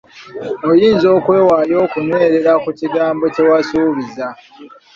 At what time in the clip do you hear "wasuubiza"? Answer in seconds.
3.49-4.27